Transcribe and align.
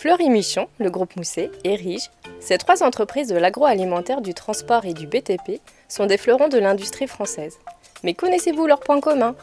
Fleury 0.00 0.30
Michon, 0.30 0.66
le 0.78 0.88
groupe 0.88 1.14
Mousset 1.16 1.50
et 1.62 1.74
Rige, 1.74 2.10
ces 2.40 2.56
trois 2.56 2.82
entreprises 2.82 3.28
de 3.28 3.36
l'agroalimentaire, 3.36 4.22
du 4.22 4.32
transport 4.32 4.86
et 4.86 4.94
du 4.94 5.06
BTP 5.06 5.60
sont 5.90 6.06
des 6.06 6.16
fleurons 6.16 6.48
de 6.48 6.56
l'industrie 6.56 7.06
française. 7.06 7.58
Mais 8.02 8.14
connaissez-vous 8.14 8.66
leurs 8.66 8.80
points 8.80 9.02
communs 9.02 9.34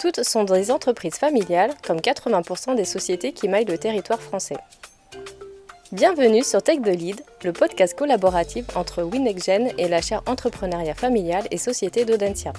Toutes 0.00 0.24
sont 0.24 0.42
des 0.42 0.72
entreprises 0.72 1.14
familiales, 1.14 1.72
comme 1.86 1.98
80% 1.98 2.74
des 2.74 2.84
sociétés 2.84 3.30
qui 3.30 3.46
maillent 3.46 3.64
le 3.64 3.78
territoire 3.78 4.20
français. 4.20 4.56
Bienvenue 5.92 6.42
sur 6.42 6.64
Tech 6.64 6.80
the 6.82 6.86
Lead, 6.86 7.22
le 7.44 7.52
podcast 7.52 7.96
collaboratif 7.96 8.76
entre 8.76 9.04
Winexgen 9.04 9.70
et 9.78 9.86
la 9.86 10.02
chaire 10.02 10.24
entrepreneuriat 10.26 10.94
familial 10.94 11.46
et 11.52 11.58
société 11.58 12.04
d'Audencia. 12.04 12.52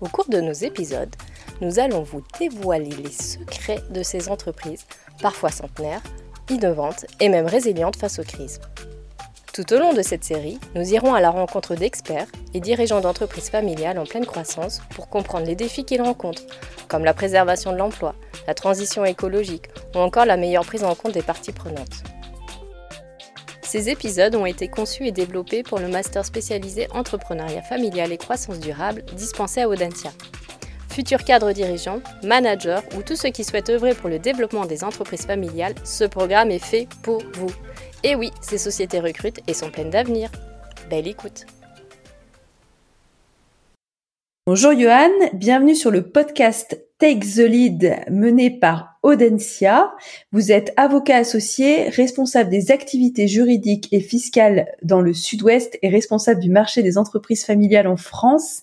Au 0.00 0.06
cours 0.06 0.28
de 0.28 0.40
nos 0.40 0.52
épisodes, 0.52 1.16
nous 1.60 1.80
allons 1.80 2.04
vous 2.04 2.22
dévoiler 2.38 2.90
les 2.90 3.10
secrets 3.10 3.82
de 3.90 4.04
ces 4.04 4.28
entreprises, 4.28 4.86
parfois 5.20 5.50
centenaires, 5.50 6.02
innovantes 6.50 7.06
et 7.20 7.28
même 7.28 7.46
résilientes 7.46 7.96
face 7.96 8.18
aux 8.18 8.24
crises. 8.24 8.60
Tout 9.52 9.72
au 9.72 9.78
long 9.78 9.92
de 9.92 10.02
cette 10.02 10.22
série, 10.22 10.58
nous 10.74 10.94
irons 10.94 11.14
à 11.14 11.20
la 11.20 11.30
rencontre 11.30 11.74
d'experts 11.74 12.28
et 12.54 12.60
dirigeants 12.60 13.00
d'entreprises 13.00 13.50
familiales 13.50 13.98
en 13.98 14.04
pleine 14.04 14.26
croissance 14.26 14.80
pour 14.94 15.08
comprendre 15.08 15.46
les 15.46 15.56
défis 15.56 15.84
qu'ils 15.84 16.02
rencontrent, 16.02 16.46
comme 16.86 17.04
la 17.04 17.12
préservation 17.12 17.72
de 17.72 17.76
l'emploi, 17.76 18.14
la 18.46 18.54
transition 18.54 19.04
écologique 19.04 19.68
ou 19.94 19.98
encore 19.98 20.26
la 20.26 20.36
meilleure 20.36 20.64
prise 20.64 20.84
en 20.84 20.94
compte 20.94 21.12
des 21.12 21.22
parties 21.22 21.52
prenantes. 21.52 22.04
Ces 23.62 23.90
épisodes 23.90 24.34
ont 24.34 24.46
été 24.46 24.68
conçus 24.68 25.06
et 25.06 25.12
développés 25.12 25.62
pour 25.62 25.78
le 25.78 25.88
master 25.88 26.24
spécialisé 26.24 26.86
entrepreneuriat 26.92 27.62
familial 27.62 28.12
et 28.12 28.16
croissance 28.16 28.60
durable 28.60 29.04
dispensé 29.14 29.60
à 29.60 29.68
Audencia 29.68 30.10
futurs 30.98 31.22
cadres 31.22 31.52
dirigeants, 31.52 32.00
managers 32.24 32.80
ou 32.96 33.02
tous 33.02 33.14
ceux 33.14 33.28
qui 33.28 33.44
souhaitent 33.44 33.70
œuvrer 33.70 33.94
pour 33.94 34.08
le 34.08 34.18
développement 34.18 34.66
des 34.66 34.82
entreprises 34.82 35.26
familiales, 35.26 35.76
ce 35.84 36.02
programme 36.02 36.50
est 36.50 36.58
fait 36.58 36.88
pour 37.04 37.22
vous. 37.34 37.52
Et 38.02 38.16
oui, 38.16 38.32
ces 38.40 38.58
sociétés 38.58 38.98
recrutent 38.98 39.38
et 39.46 39.54
sont 39.54 39.70
pleines 39.70 39.90
d'avenir. 39.90 40.28
Belle 40.90 41.06
écoute. 41.06 41.46
Bonjour 44.44 44.72
Johan, 44.76 45.10
bienvenue 45.34 45.76
sur 45.76 45.92
le 45.92 46.02
podcast 46.02 46.76
Take 46.98 47.20
the 47.20 47.46
Lead 47.48 47.96
mené 48.10 48.50
par 48.50 48.98
Audencia. 49.04 49.92
Vous 50.32 50.50
êtes 50.50 50.72
avocat 50.76 51.18
associé, 51.18 51.88
responsable 51.90 52.50
des 52.50 52.72
activités 52.72 53.28
juridiques 53.28 53.88
et 53.92 54.00
fiscales 54.00 54.66
dans 54.82 55.00
le 55.00 55.14
sud-ouest 55.14 55.78
et 55.82 55.88
responsable 55.88 56.40
du 56.40 56.50
marché 56.50 56.82
des 56.82 56.98
entreprises 56.98 57.44
familiales 57.44 57.86
en 57.86 57.96
France. 57.96 58.62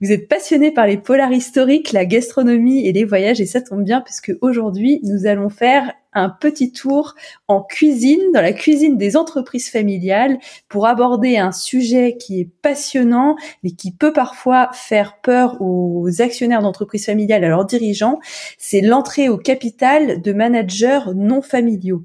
Vous 0.00 0.10
êtes 0.10 0.26
passionné 0.26 0.70
par 0.70 0.86
les 0.86 0.96
polars 0.96 1.32
historiques, 1.32 1.92
la 1.92 2.06
gastronomie 2.06 2.86
et 2.86 2.92
les 2.92 3.04
voyages 3.04 3.42
et 3.42 3.46
ça 3.46 3.60
tombe 3.60 3.84
bien 3.84 4.00
puisque 4.00 4.32
aujourd'hui 4.40 5.00
nous 5.02 5.26
allons 5.26 5.50
faire 5.50 5.92
un 6.16 6.30
petit 6.30 6.72
tour 6.72 7.14
en 7.46 7.62
cuisine, 7.62 8.32
dans 8.32 8.40
la 8.40 8.54
cuisine 8.54 8.96
des 8.96 9.18
entreprises 9.18 9.70
familiales, 9.70 10.38
pour 10.68 10.86
aborder 10.86 11.36
un 11.36 11.52
sujet 11.52 12.16
qui 12.16 12.40
est 12.40 12.48
passionnant, 12.62 13.36
mais 13.62 13.72
qui 13.72 13.92
peut 13.92 14.14
parfois 14.14 14.70
faire 14.72 15.20
peur 15.20 15.58
aux 15.60 16.08
actionnaires 16.22 16.62
d'entreprises 16.62 17.04
familiales, 17.04 17.44
dirigeants. 17.66 18.18
C'est 18.58 18.80
l'entrée 18.80 19.28
au 19.28 19.36
capital 19.36 20.22
de 20.22 20.32
managers 20.32 21.00
non 21.14 21.42
familiaux. 21.42 22.04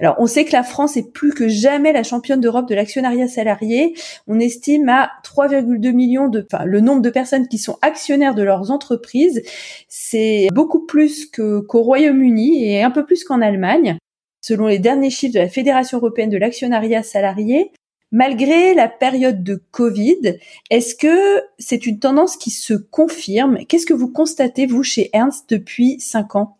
Alors, 0.00 0.16
on 0.18 0.26
sait 0.26 0.44
que 0.44 0.52
la 0.52 0.62
France 0.62 0.96
est 0.96 1.12
plus 1.12 1.32
que 1.32 1.48
jamais 1.48 1.92
la 1.92 2.02
championne 2.02 2.40
d'Europe 2.40 2.68
de 2.68 2.74
l'actionnariat 2.74 3.28
salarié. 3.28 3.94
On 4.26 4.40
estime 4.40 4.88
à 4.88 5.10
3,2 5.24 5.92
millions 5.92 6.28
de, 6.28 6.46
enfin, 6.50 6.64
le 6.64 6.80
nombre 6.80 7.02
de 7.02 7.10
personnes 7.10 7.48
qui 7.48 7.58
sont 7.58 7.78
actionnaires 7.82 8.34
de 8.34 8.42
leurs 8.42 8.70
entreprises. 8.70 9.42
C'est 9.88 10.48
beaucoup 10.52 10.86
plus 10.86 11.30
qu'au 11.30 11.82
Royaume-Uni 11.82 12.64
et 12.64 12.82
un 12.82 12.90
peu 12.90 13.04
plus 13.04 13.24
qu'en 13.24 13.40
Allemagne. 13.40 13.98
Selon 14.42 14.68
les 14.68 14.78
derniers 14.78 15.10
chiffres 15.10 15.34
de 15.34 15.38
la 15.38 15.48
Fédération 15.48 15.98
européenne 15.98 16.30
de 16.30 16.38
l'actionnariat 16.38 17.02
salarié, 17.02 17.72
malgré 18.12 18.74
la 18.74 18.88
période 18.88 19.42
de 19.42 19.62
Covid, 19.70 20.38
est-ce 20.70 20.94
que 20.94 21.42
c'est 21.58 21.86
une 21.86 21.98
tendance 21.98 22.36
qui 22.36 22.50
se 22.50 22.74
confirme? 22.74 23.58
Qu'est-ce 23.68 23.86
que 23.86 23.94
vous 23.94 24.10
constatez, 24.10 24.66
vous, 24.66 24.82
chez 24.82 25.10
Ernst, 25.12 25.48
depuis 25.50 26.00
cinq 26.00 26.36
ans? 26.36 26.58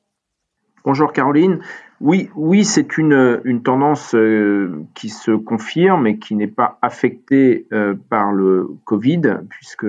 Bonjour 0.84 1.12
Caroline. 1.12 1.60
Oui, 2.00 2.30
oui, 2.34 2.64
c'est 2.64 2.96
une, 2.96 3.42
une 3.44 3.62
tendance 3.62 4.14
euh, 4.14 4.86
qui 4.94 5.10
se 5.10 5.32
confirme 5.32 6.06
et 6.06 6.18
qui 6.18 6.34
n'est 6.34 6.46
pas 6.46 6.78
affectée 6.80 7.66
euh, 7.74 7.94
par 8.08 8.32
le 8.32 8.70
Covid, 8.84 9.20
puisque 9.50 9.86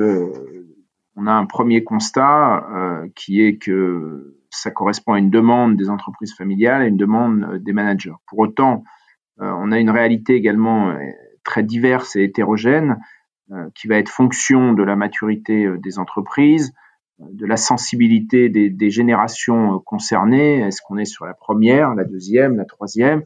on 1.16 1.28
a 1.28 1.32
un 1.32 1.46
premier 1.46 1.86
constat 1.86 2.68
euh, 2.70 3.08
qui 3.16 3.42
est 3.42 3.56
que 3.56 4.36
ça 4.50 4.72
correspond 4.72 5.14
à 5.14 5.20
une 5.20 5.30
demande 5.30 5.78
des 5.78 5.90
entreprises 5.90 6.34
familiales 6.34 6.84
et 6.84 6.88
une 6.88 6.98
demande 6.98 7.60
des 7.60 7.72
managers. 7.72 8.12
Pour 8.28 8.40
autant, 8.40 8.84
on 9.38 9.72
a 9.72 9.80
une 9.80 9.90
réalité 9.90 10.36
également 10.36 10.94
très 11.44 11.64
diverse 11.64 12.16
et 12.16 12.24
hétérogène 12.24 12.98
qui 13.76 13.90
va 13.90 13.98
être 13.98 14.08
fonction 14.08 14.72
de 14.72 14.82
la 14.82 14.96
maturité 14.96 15.68
des 15.84 16.00
entreprises, 16.00 16.72
de 17.20 17.46
la 17.46 17.58
sensibilité 17.58 18.48
des, 18.48 18.90
générations 18.90 19.80
concernées. 19.80 20.60
Est-ce 20.60 20.82
qu'on 20.82 20.98
est 20.98 21.04
sur 21.04 21.26
la 21.26 21.34
première, 21.34 21.94
la 21.94 22.06
deuxième, 22.06 22.56
la 22.56 22.64
troisième, 22.64 23.24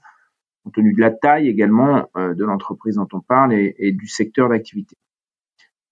compte 0.64 0.74
tenu 0.74 0.94
de 0.94 1.00
la 1.00 1.12
taille 1.12 1.48
également 1.48 2.10
de 2.16 2.44
l'entreprise 2.44 2.96
dont 2.96 3.08
on 3.14 3.20
parle 3.20 3.54
et, 3.54 3.76
et 3.78 3.92
du 3.92 4.08
secteur 4.08 4.50
d'activité. 4.50 4.98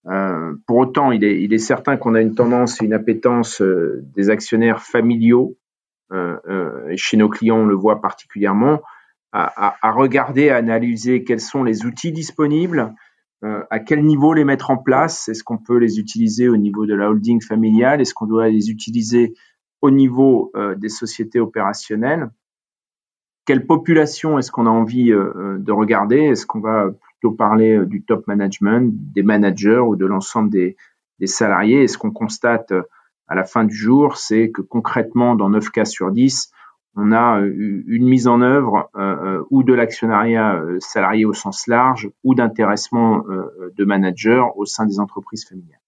Euh, 0.07 0.55
pour 0.67 0.77
autant, 0.77 1.11
il 1.11 1.23
est, 1.23 1.57
certain 1.57 1.97
qu'on 1.97 2.15
a 2.15 2.21
une 2.21 2.35
tendance, 2.35 2.79
une 2.81 2.93
appétence 2.93 3.61
euh, 3.61 4.03
des 4.15 4.29
actionnaires 4.29 4.81
familiaux, 4.81 5.57
euh, 6.11 6.37
euh, 6.47 6.89
et 6.89 6.97
chez 6.97 7.15
nos 7.15 7.29
clients 7.29 7.59
on 7.59 7.65
le 7.65 7.75
voit 7.75 8.01
particulièrement, 8.01 8.81
à, 9.33 9.75
à, 9.81 9.91
regarder, 9.91 10.49
à 10.49 10.57
analyser 10.57 11.23
quels 11.23 11.39
sont 11.39 11.63
les 11.63 11.85
outils 11.85 12.11
disponibles, 12.11 12.93
euh, 13.43 13.63
à 13.71 13.79
quel 13.79 14.03
niveau 14.03 14.33
les 14.33 14.45
mettre 14.45 14.69
en 14.69 14.77
place, 14.77 15.27
est-ce 15.27 15.43
qu'on 15.43 15.57
peut 15.57 15.77
les 15.77 15.99
utiliser 15.99 16.47
au 16.47 16.55
niveau 16.55 16.85
de 16.85 16.93
la 16.93 17.09
holding 17.09 17.41
familiale, 17.41 17.99
est-ce 17.99 18.13
qu'on 18.13 18.27
doit 18.27 18.49
les 18.49 18.69
utiliser 18.69 19.33
au 19.81 19.91
niveau 19.91 20.53
des 20.77 20.87
sociétés 20.87 21.41
opérationnelles, 21.41 22.29
quelle 23.45 23.65
population 23.65 24.39
est-ce 24.39 24.49
qu'on 24.49 24.65
a 24.65 24.69
envie 24.69 25.09
de 25.09 25.71
regarder, 25.73 26.19
est-ce 26.19 26.45
qu'on 26.45 26.61
va 26.61 26.91
parler 27.31 27.77
euh, 27.77 27.85
du 27.85 28.03
top 28.03 28.27
management, 28.27 28.93
des 29.13 29.23
managers 29.23 29.79
ou 29.79 29.95
de 29.95 30.05
l'ensemble 30.05 30.49
des, 30.49 30.75
salariés? 31.25 31.83
Et 31.83 31.87
ce 31.87 31.97
qu'on 31.97 32.11
constate 32.11 32.71
euh, 32.71 32.83
à 33.27 33.35
la 33.35 33.45
fin 33.45 33.63
du 33.63 33.75
jour, 33.75 34.17
c'est 34.17 34.51
que 34.51 34.61
concrètement, 34.61 35.35
dans 35.35 35.49
9 35.49 35.69
cas 35.69 35.85
sur 35.85 36.11
10, 36.11 36.51
on 36.95 37.11
a 37.11 37.41
euh, 37.41 37.83
une 37.87 38.07
mise 38.07 38.27
en 38.27 38.41
œuvre 38.41 38.89
ou 39.49 39.63
de 39.63 39.73
l'actionnariat 39.73 40.61
salarié 40.79 41.25
au 41.25 41.33
sens 41.33 41.67
large 41.67 42.09
ou 42.23 42.35
d'intéressement 42.35 43.23
de 43.75 43.85
managers 43.85 44.43
au 44.55 44.65
sein 44.65 44.85
des 44.85 44.99
entreprises 44.99 45.47
familiales. 45.47 45.81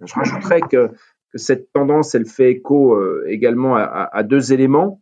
Je 0.00 0.14
rajouterais 0.14 0.60
que, 0.60 0.90
cette 1.36 1.72
tendance, 1.72 2.14
elle 2.14 2.26
fait 2.26 2.52
écho 2.52 2.96
également 3.26 3.76
à, 3.76 4.22
deux 4.22 4.52
éléments 4.52 5.00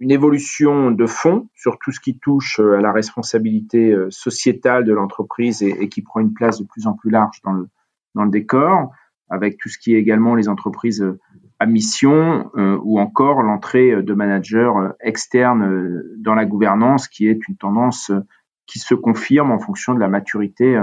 une 0.00 0.10
évolution 0.10 0.90
de 0.90 1.06
fond 1.06 1.48
sur 1.54 1.78
tout 1.78 1.92
ce 1.92 2.00
qui 2.00 2.18
touche 2.18 2.58
euh, 2.58 2.78
à 2.78 2.80
la 2.80 2.90
responsabilité 2.90 3.92
euh, 3.92 4.10
sociétale 4.10 4.84
de 4.84 4.92
l'entreprise 4.92 5.62
et, 5.62 5.88
qui 5.88 6.02
prend 6.02 6.20
une 6.20 6.32
place 6.32 6.58
de 6.58 6.64
plus 6.64 6.86
en 6.86 6.94
plus 6.94 7.10
large 7.10 7.40
dans 7.44 7.52
le, 7.52 7.68
dans 8.14 8.24
le 8.24 8.30
décor, 8.30 8.92
avec 9.28 9.58
tout 9.58 9.68
ce 9.68 9.78
qui 9.78 9.94
est 9.94 9.98
également 9.98 10.34
les 10.34 10.48
entreprises 10.48 11.02
euh, 11.02 11.20
à 11.60 11.66
mission 11.66 12.50
ou 12.56 12.98
encore 12.98 13.42
l'entrée 13.42 14.02
de 14.02 14.14
managers 14.14 14.72
externes 15.00 16.02
dans 16.16 16.34
la 16.34 16.46
gouvernance, 16.46 17.06
qui 17.06 17.28
est 17.28 17.46
une 17.48 17.56
tendance 17.56 18.10
qui 18.66 18.78
se 18.78 18.94
confirme 18.94 19.52
en 19.52 19.58
fonction 19.58 19.94
de 19.94 20.00
la 20.00 20.08
maturité 20.08 20.82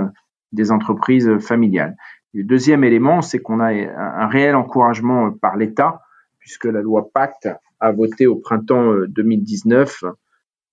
des 0.51 0.71
entreprises 0.71 1.39
familiales. 1.39 1.97
le 2.33 2.43
deuxième 2.43 2.83
élément, 2.83 3.21
c'est 3.21 3.39
qu'on 3.39 3.59
a 3.59 3.71
un 3.73 4.27
réel 4.27 4.55
encouragement 4.55 5.31
par 5.31 5.57
l'État, 5.57 6.01
puisque 6.39 6.65
la 6.65 6.81
loi 6.81 7.09
Pacte 7.13 7.49
a 7.79 7.91
voté 7.91 8.27
au 8.27 8.35
printemps 8.35 8.93
2019 9.07 10.03
euh, 10.03 10.11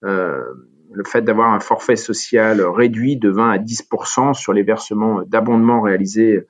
euh, 0.05 0.45
le 0.93 1.03
fait 1.05 1.23
d'avoir 1.23 1.53
un 1.53 1.59
forfait 1.59 1.97
social 1.97 2.61
réduit 2.61 3.17
de 3.17 3.29
20 3.29 3.50
à 3.50 3.59
10% 3.59 4.35
sur 4.35 4.53
les 4.53 4.62
versements 4.62 5.23
d'abondement 5.23 5.81
réalisés 5.81 6.37
euh, 6.37 6.47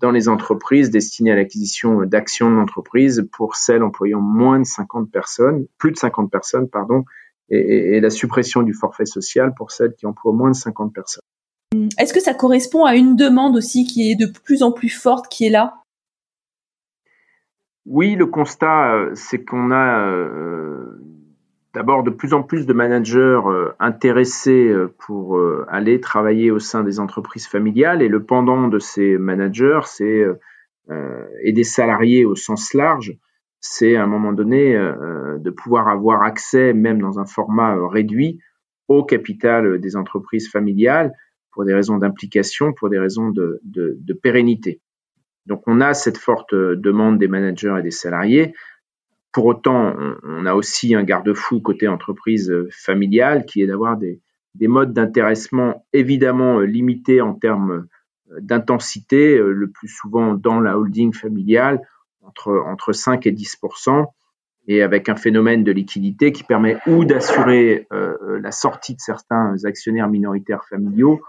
dans 0.00 0.10
les 0.10 0.28
entreprises 0.28 0.90
destinées 0.90 1.32
à 1.32 1.36
l'acquisition 1.36 2.02
d'actions 2.02 2.50
de 2.50 2.56
l'entreprise 2.56 3.26
pour 3.32 3.56
celles 3.56 3.82
employant 3.82 4.20
moins 4.20 4.58
de 4.58 4.66
50 4.66 5.10
personnes, 5.10 5.66
plus 5.78 5.92
de 5.92 5.96
50 5.96 6.30
personnes, 6.30 6.68
pardon, 6.68 7.04
et, 7.48 7.96
et, 7.96 8.00
la 8.00 8.10
suppression 8.10 8.62
du 8.62 8.72
forfait 8.72 9.06
social 9.06 9.52
pour 9.54 9.70
celles 9.70 9.94
qui 9.94 10.06
emploient 10.06 10.32
moins 10.32 10.50
de 10.50 10.56
50 10.56 10.94
personnes. 10.94 11.22
Est-ce 11.98 12.12
que 12.12 12.20
ça 12.20 12.34
correspond 12.34 12.84
à 12.84 12.96
une 12.96 13.16
demande 13.16 13.56
aussi 13.56 13.84
qui 13.84 14.10
est 14.10 14.14
de 14.14 14.26
plus 14.26 14.62
en 14.62 14.72
plus 14.72 14.88
forte 14.90 15.28
qui 15.28 15.46
est 15.46 15.50
là? 15.50 15.82
Oui, 17.86 18.14
le 18.14 18.26
constat, 18.26 18.94
euh, 18.94 19.10
c'est 19.14 19.44
qu'on 19.44 19.70
a 19.70 20.06
euh, 20.06 21.00
d'abord 21.74 22.02
de 22.02 22.10
plus 22.10 22.34
en 22.34 22.42
plus 22.42 22.66
de 22.66 22.72
managers 22.72 23.40
euh, 23.46 23.72
intéressés 23.78 24.72
pour 24.98 25.40
aller 25.68 26.00
travailler 26.00 26.50
au 26.50 26.58
sein 26.58 26.82
des 26.82 27.00
entreprises 27.00 27.46
familiales 27.46 28.02
et 28.02 28.08
le 28.08 28.24
pendant 28.24 28.68
de 28.68 28.78
ces 28.78 29.18
managers, 29.18 29.80
c'est 29.84 30.24
et 31.42 31.52
des 31.52 31.64
salariés 31.64 32.24
au 32.24 32.34
sens 32.34 32.74
large, 32.74 33.16
c'est 33.60 33.96
à 33.96 34.02
un 34.02 34.06
moment 34.06 34.32
donné 34.32 34.74
de 34.74 35.50
pouvoir 35.50 35.88
avoir 35.88 36.22
accès, 36.22 36.74
même 36.74 37.00
dans 37.00 37.18
un 37.20 37.24
format 37.24 37.76
réduit, 37.88 38.40
au 38.88 39.04
capital 39.04 39.80
des 39.80 39.96
entreprises 39.96 40.50
familiales 40.50 41.12
pour 41.52 41.64
des 41.64 41.74
raisons 41.74 41.98
d'implication, 41.98 42.72
pour 42.72 42.88
des 42.88 42.98
raisons 42.98 43.30
de, 43.30 43.60
de, 43.64 44.12
pérennité. 44.14 44.80
Donc 45.46 45.62
on 45.66 45.80
a 45.80 45.94
cette 45.94 46.18
forte 46.18 46.54
demande 46.54 47.18
des 47.18 47.28
managers 47.28 47.76
et 47.78 47.82
des 47.82 47.90
salariés. 47.90 48.54
Pour 49.32 49.46
autant, 49.46 49.94
on, 50.22 50.46
a 50.46 50.54
aussi 50.54 50.94
un 50.94 51.04
garde-fou 51.04 51.60
côté 51.60 51.88
entreprise 51.88 52.52
familiale 52.70 53.46
qui 53.46 53.62
est 53.62 53.66
d'avoir 53.66 53.96
des, 53.96 54.20
des 54.54 54.68
modes 54.68 54.92
d'intéressement 54.92 55.86
évidemment 55.92 56.60
limités 56.60 57.20
en 57.22 57.34
termes 57.34 57.86
d'intensité, 58.40 59.38
le 59.38 59.70
plus 59.70 59.88
souvent 59.88 60.34
dans 60.34 60.60
la 60.60 60.78
holding 60.78 61.14
familiale, 61.14 61.80
entre, 62.22 62.62
entre 62.66 62.92
5 62.92 63.26
et 63.26 63.32
10% 63.32 64.06
et 64.68 64.82
avec 64.82 65.08
un 65.08 65.16
phénomène 65.16 65.64
de 65.64 65.72
liquidité 65.72 66.32
qui 66.32 66.44
permet 66.44 66.78
ou 66.86 67.04
d'assurer 67.04 67.86
euh, 67.92 68.16
euh, 68.22 68.40
la 68.40 68.52
sortie 68.52 68.94
de 68.94 69.00
certains 69.00 69.56
actionnaires 69.64 70.08
minoritaires 70.08 70.64
familiaux 70.68 71.20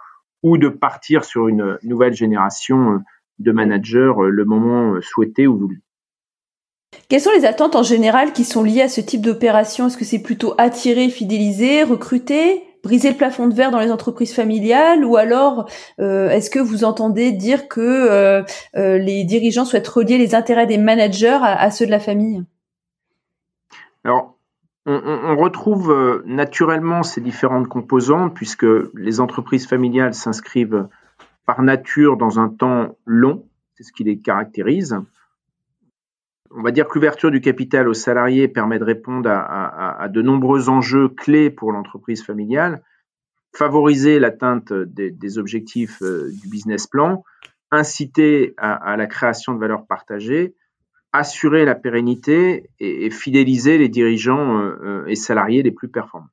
ou 0.44 0.58
de 0.58 0.70
partir 0.70 1.24
sur 1.24 1.48
une 1.48 1.78
nouvelle 1.84 2.14
génération 2.14 2.94
euh, 2.94 2.98
de 3.40 3.52
managers 3.52 4.14
le 4.30 4.46
moment 4.46 5.02
souhaité 5.02 5.48
ou 5.48 5.58
voulu. 5.58 5.82
Quelles 7.14 7.22
sont 7.22 7.30
les 7.38 7.46
attentes 7.46 7.76
en 7.76 7.84
général 7.84 8.34
qui 8.34 8.44
sont 8.44 8.64
liées 8.64 8.82
à 8.82 8.90
ce 8.90 9.00
type 9.00 9.22
d'opération? 9.22 9.86
Est-ce 9.86 9.98
que 9.98 10.04
c'est 10.04 10.24
plutôt 10.24 10.56
attirer, 10.58 11.10
fidéliser, 11.10 11.84
recruter, 11.84 12.64
briser 12.84 13.12
le 13.12 13.18
plafond 13.18 13.48
de 13.48 13.54
verre 13.54 13.70
dans 13.70 13.80
les 13.80 13.92
entreprises 13.92 14.34
familiales? 14.34 15.06
Ou 15.06 15.16
alors 15.16 15.70
est-ce 16.00 16.50
que 16.50 16.58
vous 16.58 16.84
entendez 16.84 17.32
dire 17.32 17.68
que 17.68 18.44
les 18.74 19.24
dirigeants 19.26 19.64
souhaitent 19.64 19.88
relier 19.88 20.18
les 20.18 20.34
intérêts 20.34 20.66
des 20.66 20.80
managers 20.80 21.38
à 21.40 21.70
ceux 21.70 21.86
de 21.86 21.92
la 21.92 22.00
famille? 22.00 22.44
Alors, 24.04 24.36
on, 24.88 25.38
retrouve 25.38 25.92
euh, 25.92 26.24
naturellement 26.26 27.04
ces 27.04 27.22
différentes 27.22 27.68
composantes 27.68 28.34
puisque 28.34 28.66
les 28.96 29.20
entreprises 29.20 29.68
familiales 29.68 30.16
s'inscrivent 30.16 30.88
par 31.46 31.62
nature 31.62 32.18
dans 32.18 32.40
un 32.40 32.50
temps 32.50 32.98
long, 33.06 33.46
c'est 33.76 33.84
ce 33.84 33.94
qui 33.94 34.04
les 34.04 34.18
caractérise. 34.18 34.98
On 36.56 36.62
va 36.62 36.72
dire 36.72 36.88
que 36.88 36.94
l'ouverture 36.96 37.32
du 37.32 37.42
capital 37.42 37.88
aux 37.88 37.94
salariés 37.94 38.48
permet 38.48 38.80
de 38.80 38.84
répondre 38.84 39.30
à, 39.30 40.08
de 40.10 40.22
nombreux 40.22 40.70
enjeux 40.70 41.10
clés 41.10 41.50
pour 41.50 41.72
l'entreprise 41.72 42.24
familiale, 42.24 42.84
favoriser 43.56 44.20
l'atteinte 44.20 44.72
des, 44.72 45.38
objectifs 45.38 46.02
euh, 46.02 46.32
du 46.42 46.48
business 46.48 46.88
plan, 46.88 47.24
inciter 47.72 48.54
à 48.58 48.96
la 48.98 49.08
création 49.08 49.54
de 49.54 49.60
valeur 49.60 49.88
partagée, 49.88 50.56
assurer 51.14 51.64
la 51.64 51.76
pérennité 51.76 52.70
et, 52.80 53.10
fidéliser 53.12 53.78
les 53.78 53.88
dirigeants 53.88 54.60
euh, 54.60 54.76
euh, 54.84 55.06
et 55.06 55.16
salariés 55.16 55.64
les 55.64 55.72
plus 55.72 55.88
performants. 55.88 56.28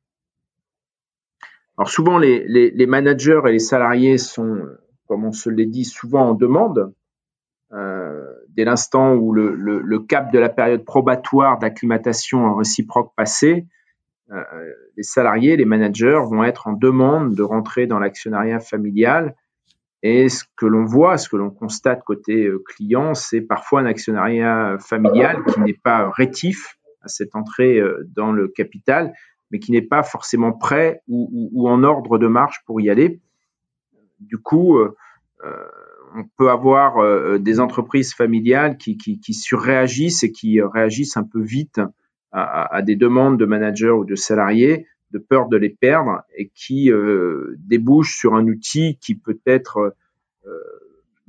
Alors 1.76 1.90
souvent, 1.90 2.18
les, 2.18 2.86
managers 2.86 3.40
et 3.46 3.52
les 3.52 3.58
salariés 3.58 4.18
sont, 4.18 4.66
comme 5.06 5.24
on 5.24 5.32
se 5.32 5.48
l'est 5.48 5.66
dit, 5.66 5.84
souvent 5.84 6.30
en 6.30 6.34
demande. 6.34 6.92
Dès 8.56 8.64
l'instant 8.64 9.14
où 9.14 9.32
le, 9.32 9.98
cap 10.00 10.32
de 10.32 10.38
la 10.38 10.48
période 10.48 10.84
probatoire 10.84 11.58
d'acclimatation 11.58 12.54
réciproque 12.54 13.12
passé, 13.16 13.66
les 14.96 15.02
salariés, 15.02 15.56
les 15.56 15.64
managers 15.64 16.20
vont 16.24 16.44
être 16.44 16.68
en 16.68 16.72
demande 16.72 17.34
de 17.34 17.42
rentrer 17.42 17.86
dans 17.86 17.98
l'actionnariat 17.98 18.60
familial 18.60 19.34
et 20.02 20.28
ce 20.28 20.44
que 20.56 20.66
l'on 20.66 20.84
voit, 20.84 21.18
ce 21.18 21.28
que 21.28 21.36
l'on 21.36 21.50
constate 21.50 22.02
côté 22.04 22.46
euh, 22.46 22.62
client, 22.64 23.14
c'est 23.14 23.42
parfois 23.42 23.80
un 23.80 23.86
actionnariat 23.86 24.78
familial 24.78 25.44
qui 25.44 25.60
n'est 25.60 25.74
pas 25.74 26.10
rétif 26.10 26.78
à 27.02 27.08
cette 27.08 27.36
entrée 27.36 27.78
euh, 27.78 28.08
dans 28.14 28.32
le 28.32 28.48
capital, 28.48 29.12
mais 29.50 29.58
qui 29.58 29.72
n'est 29.72 29.82
pas 29.82 30.02
forcément 30.02 30.52
prêt 30.52 31.02
ou, 31.06 31.68
en 31.68 31.82
ordre 31.82 32.18
de 32.18 32.28
marche 32.28 32.62
pour 32.64 32.80
y 32.80 32.88
aller. 32.88 33.20
Du 34.20 34.38
coup, 34.38 34.78
euh, 34.78 34.94
on 36.14 36.24
peut 36.36 36.50
avoir 36.50 37.38
des 37.38 37.60
entreprises 37.60 38.14
familiales 38.14 38.76
qui, 38.76 39.20
surréagissent 39.32 40.22
et 40.22 40.32
qui 40.32 40.60
réagissent 40.60 41.16
un 41.16 41.24
peu 41.24 41.40
vite 41.40 41.80
à, 42.32 42.82
des 42.82 42.96
demandes 42.96 43.38
de 43.38 43.46
managers 43.46 43.90
ou 43.90 44.04
de 44.04 44.14
salariés 44.14 44.86
de 45.10 45.18
peur 45.18 45.48
de 45.48 45.56
les 45.56 45.70
perdre 45.70 46.22
et 46.36 46.50
qui 46.54 46.90
euh, 46.90 47.56
débouche 47.58 48.16
sur 48.16 48.34
un 48.34 48.46
outil 48.46 48.98
qui 49.00 49.14
peut 49.14 49.40
être 49.46 49.94
euh, 50.46 50.50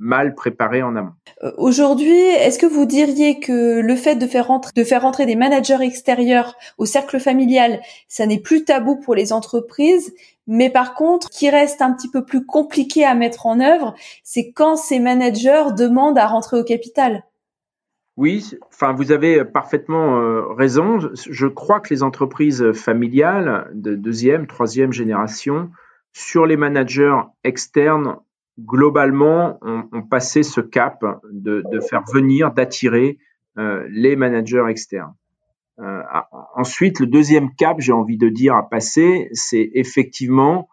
mal 0.02 0.34
préparé 0.34 0.82
en 0.82 0.96
amont. 0.96 1.12
Euh, 1.44 1.52
aujourd'hui, 1.56 2.10
est-ce 2.10 2.58
que 2.58 2.66
vous 2.66 2.86
diriez 2.86 3.38
que 3.38 3.80
le 3.80 3.96
fait 3.96 4.16
de 4.16 4.26
faire 4.26 4.48
rentrer, 4.48 4.72
de 4.74 4.84
faire 4.84 5.02
rentrer 5.02 5.26
des 5.26 5.36
managers 5.36 5.80
extérieurs 5.80 6.56
au 6.76 6.86
cercle 6.86 7.20
familial, 7.20 7.80
ça 8.08 8.26
n'est 8.26 8.40
plus 8.40 8.64
tabou 8.64 8.96
pour 8.96 9.14
les 9.14 9.32
entreprises, 9.32 10.12
mais 10.48 10.70
par 10.70 10.94
contre, 10.94 11.30
qui 11.30 11.48
reste 11.48 11.82
un 11.82 11.92
petit 11.92 12.10
peu 12.10 12.24
plus 12.24 12.44
compliqué 12.44 13.04
à 13.04 13.14
mettre 13.14 13.46
en 13.46 13.60
œuvre, 13.60 13.94
c'est 14.24 14.50
quand 14.50 14.76
ces 14.76 14.98
managers 14.98 15.72
demandent 15.76 16.18
à 16.18 16.26
rentrer 16.26 16.58
au 16.58 16.64
capital. 16.64 17.22
Oui, 18.16 18.58
enfin, 18.68 18.92
vous 18.92 19.12
avez 19.12 19.44
parfaitement 19.44 20.18
euh, 20.18 20.42
raison. 20.52 20.98
Je 21.14 21.46
crois 21.46 21.80
que 21.80 21.94
les 21.94 22.02
entreprises 22.02 22.72
familiales 22.72 23.70
de 23.72 23.94
deuxième, 23.94 24.46
troisième 24.48 24.92
génération, 24.92 25.70
sur 26.12 26.44
les 26.44 26.56
managers 26.56 27.20
externes, 27.44 28.16
globalement, 28.58 29.58
ont, 29.62 30.02
passé 30.02 30.42
ce 30.42 30.60
cap 30.60 31.04
de, 31.30 31.62
faire 31.80 32.02
venir, 32.12 32.52
d'attirer 32.52 33.18
euh, 33.58 33.86
les 33.90 34.16
managers 34.16 34.64
externes. 34.68 35.14
Euh, 35.78 36.02
ensuite, 36.54 37.00
le 37.00 37.06
deuxième 37.06 37.54
cap, 37.54 37.80
j'ai 37.80 37.92
envie 37.92 38.18
de 38.18 38.28
dire, 38.28 38.54
à 38.54 38.68
passer, 38.68 39.28
c'est 39.32 39.70
effectivement 39.74 40.68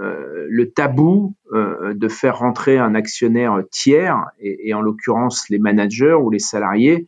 euh, 0.00 0.46
le 0.48 0.72
tabou 0.72 1.36
euh, 1.52 1.94
de 1.94 2.08
faire 2.08 2.38
rentrer 2.38 2.78
un 2.78 2.96
actionnaire 2.96 3.62
tiers, 3.70 4.24
et, 4.40 4.74
en 4.74 4.80
l'occurrence 4.80 5.48
les 5.50 5.60
managers 5.60 6.14
ou 6.14 6.30
les 6.30 6.40
salariés, 6.40 7.06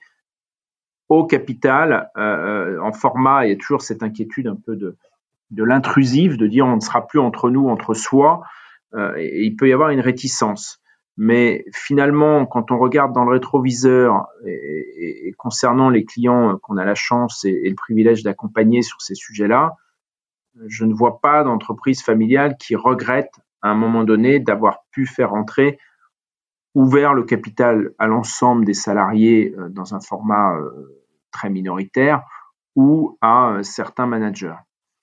au 1.09 1.25
capital 1.25 2.11
euh, 2.17 2.79
en 2.81 2.93
format. 2.93 3.45
Il 3.45 3.51
y 3.51 3.53
a 3.53 3.57
toujours 3.57 3.83
cette 3.83 4.05
inquiétude 4.05 4.47
un 4.47 4.57
peu 4.57 4.77
de, 4.77 4.97
de 5.51 5.65
l'intrusif, 5.65 6.37
de 6.37 6.47
dire 6.47 6.67
on 6.67 6.77
ne 6.77 6.81
sera 6.81 7.07
plus 7.07 7.19
entre 7.19 7.51
nous, 7.51 7.69
entre 7.69 7.93
soi, 7.95 8.45
et, 9.17 9.45
il 9.45 9.57
peut 9.57 9.69
y 9.69 9.73
avoir 9.73 9.91
une 9.91 10.01
réticence. 10.01 10.81
Mais 11.19 11.65
finalement, 11.73 12.45
quand 12.45 12.71
on 12.71 12.79
regarde 12.79 13.15
dans 13.15 13.25
le 13.25 13.33
rétroviseur 13.33 14.27
et, 14.47 15.33
concernant 15.39 15.89
les 15.89 16.05
clients 16.05 16.59
qu'on 16.59 16.77
a 16.77 16.85
la 16.85 16.95
chance 16.95 17.45
et 17.45 17.69
le 17.69 17.75
privilège 17.75 18.23
d'accompagner 18.23 18.83
sur 18.83 19.01
ces 19.01 19.15
sujets-là, 19.15 19.77
je 20.67 20.85
ne 20.85 20.95
vois 20.95 21.21
pas 21.21 21.45
d'entreprise 21.45 22.03
familiale 22.03 22.57
qui 22.59 22.77
regrette 22.77 23.33
à 23.63 23.69
un 23.69 23.75
moment 23.75 24.05
donné 24.05 24.39
d'avoir 24.39 24.85
pu 24.91 25.07
faire 25.07 25.35
entrer, 25.35 25.79
ouvert 26.75 27.15
le 27.15 27.25
capital 27.25 27.93
à 27.99 28.07
l'ensemble 28.07 28.65
des 28.65 28.75
salariés 28.75 29.55
euh, 29.59 29.69
dans 29.69 29.95
un 29.95 30.01
format 30.01 30.57
euh, 30.57 31.05
très 31.33 31.51
minoritaire 31.51 32.23
ou 32.75 33.17
à 33.21 33.51
euh, 33.51 33.63
certains 33.63 34.07
managers. 34.07 34.55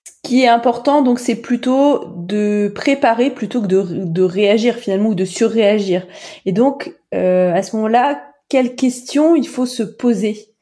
Ce 0.06 0.12
qui 0.22 0.42
est 0.42 0.48
important, 0.48 1.02
donc, 1.02 1.18
c'est 1.18 1.40
plutôt 1.40 2.13
de 2.26 2.68
préparer 2.74 3.30
plutôt 3.30 3.62
que 3.62 3.66
de, 3.66 4.22
réagir 4.22 4.74
finalement 4.76 5.10
ou 5.10 5.14
de 5.14 5.24
surréagir. 5.24 6.06
Et 6.46 6.52
donc, 6.52 6.94
à 7.12 7.62
ce 7.62 7.76
moment-là, 7.76 8.20
quelles 8.48 8.74
questions 8.74 9.34
il 9.34 9.48
faut 9.48 9.66
se 9.66 9.82
poser? 9.82 10.54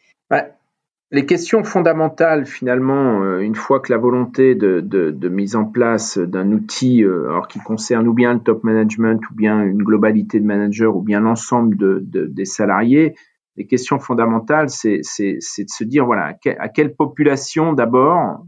Les 1.14 1.26
questions 1.26 1.62
fondamentales, 1.62 2.46
finalement, 2.46 3.22
euh, 3.22 3.40
une 3.40 3.54
fois 3.54 3.80
que 3.80 3.92
la 3.92 3.98
volonté 3.98 4.54
de, 4.54 5.28
mise 5.28 5.56
en 5.56 5.66
place 5.66 6.16
d'un 6.16 6.50
outil, 6.52 7.04
euh, 7.04 7.28
alors 7.28 7.48
qui 7.48 7.58
concerne 7.58 8.08
ou 8.08 8.14
bien 8.14 8.32
le 8.32 8.40
top 8.40 8.64
management, 8.64 9.20
ou 9.30 9.34
bien 9.34 9.62
une 9.62 9.82
globalité 9.82 10.40
de 10.40 10.46
managers, 10.46 10.86
ou 10.86 11.02
bien 11.02 11.20
l'ensemble 11.20 11.76
des 11.76 12.44
salariés, 12.46 13.14
les 13.58 13.66
questions 13.66 13.98
fondamentales, 13.98 14.70
c'est 14.70 15.00
de 15.02 15.40
se 15.40 15.84
dire, 15.84 16.06
voilà, 16.06 16.34
à 16.58 16.68
quelle 16.70 16.94
population 16.94 17.74
d'abord, 17.74 18.46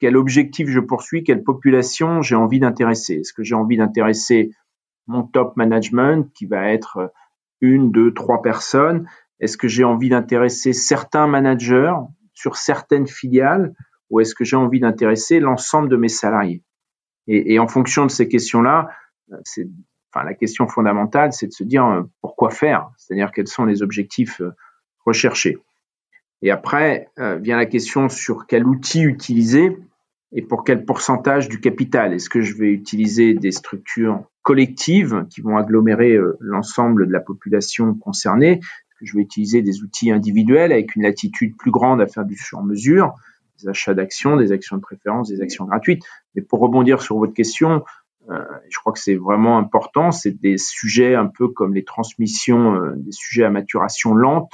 quel 0.00 0.16
objectif 0.16 0.68
je 0.68 0.80
poursuis, 0.80 1.22
quelle 1.22 1.44
population 1.44 2.22
j'ai 2.22 2.34
envie 2.34 2.58
d'intéresser. 2.58 3.16
Est-ce 3.16 3.32
que 3.32 3.42
j'ai 3.42 3.54
envie 3.54 3.76
d'intéresser 3.76 4.50
mon 5.06 5.22
top 5.22 5.56
management, 5.56 6.32
qui 6.32 6.46
va 6.46 6.72
être 6.72 7.12
une, 7.60 7.92
deux, 7.92 8.12
trois 8.12 8.42
personnes? 8.42 9.06
Est-ce 9.40 9.56
que 9.56 9.68
j'ai 9.68 9.84
envie 9.84 10.08
d'intéresser 10.08 10.72
certains 10.72 11.26
managers 11.26 11.94
sur 12.32 12.56
certaines 12.56 13.06
filiales? 13.06 13.74
Ou 14.08 14.20
est-ce 14.20 14.34
que 14.34 14.44
j'ai 14.44 14.56
envie 14.56 14.80
d'intéresser 14.80 15.38
l'ensemble 15.38 15.88
de 15.88 15.96
mes 15.96 16.08
salariés? 16.08 16.62
Et, 17.26 17.58
en 17.60 17.68
fonction 17.68 18.06
de 18.06 18.10
ces 18.10 18.26
questions-là, 18.26 18.88
c'est, 19.44 19.68
enfin, 20.12 20.24
la 20.24 20.34
question 20.34 20.66
fondamentale, 20.66 21.32
c'est 21.32 21.46
de 21.46 21.52
se 21.52 21.62
dire 21.62 21.84
euh, 21.84 22.02
pourquoi 22.22 22.50
faire, 22.50 22.90
c'est-à-dire 22.96 23.30
quels 23.30 23.46
sont 23.46 23.66
les 23.66 23.82
objectifs 23.82 24.40
euh, 24.40 24.50
recherchés. 25.04 25.58
Et 26.42 26.50
après 26.50 27.08
euh, 27.18 27.36
vient 27.36 27.56
la 27.56 27.66
question 27.66 28.08
sur 28.08 28.46
quel 28.46 28.66
outil 28.66 29.02
utiliser 29.02 29.78
et 30.32 30.42
pour 30.42 30.64
quel 30.64 30.84
pourcentage 30.84 31.48
du 31.48 31.60
capital? 31.60 32.12
Est-ce 32.12 32.30
que 32.30 32.40
je 32.40 32.56
vais 32.56 32.70
utiliser 32.70 33.34
des 33.34 33.50
structures 33.50 34.22
collectives 34.42 35.26
qui 35.28 35.40
vont 35.40 35.56
agglomérer 35.56 36.16
l'ensemble 36.38 37.06
de 37.06 37.12
la 37.12 37.20
population 37.20 37.94
concernée? 37.94 38.60
Que 38.98 39.06
je 39.06 39.16
vais 39.16 39.22
utiliser 39.22 39.62
des 39.62 39.82
outils 39.82 40.10
individuels 40.10 40.72
avec 40.72 40.94
une 40.94 41.02
latitude 41.02 41.56
plus 41.56 41.70
grande 41.70 42.00
à 42.00 42.06
faire 42.06 42.24
du 42.24 42.36
sur-mesure, 42.36 43.14
des 43.60 43.68
achats 43.68 43.94
d'actions, 43.94 44.36
des 44.36 44.52
actions 44.52 44.76
de 44.76 44.82
préférence, 44.82 45.28
des 45.28 45.40
actions 45.40 45.64
gratuites. 45.64 46.04
Mais 46.34 46.42
pour 46.42 46.60
rebondir 46.60 47.02
sur 47.02 47.18
votre 47.18 47.34
question, 47.34 47.82
euh, 48.30 48.44
je 48.68 48.78
crois 48.78 48.92
que 48.92 48.98
c'est 48.98 49.16
vraiment 49.16 49.58
important. 49.58 50.10
C'est 50.12 50.38
des 50.40 50.58
sujets 50.58 51.14
un 51.14 51.26
peu 51.26 51.48
comme 51.48 51.74
les 51.74 51.84
transmissions, 51.84 52.74
euh, 52.74 52.92
des 52.96 53.12
sujets 53.12 53.44
à 53.44 53.50
maturation 53.50 54.14
lente. 54.14 54.52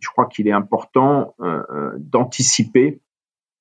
Je 0.00 0.08
crois 0.08 0.26
qu'il 0.26 0.46
est 0.46 0.52
important 0.52 1.34
euh, 1.40 1.92
d'anticiper 1.98 3.00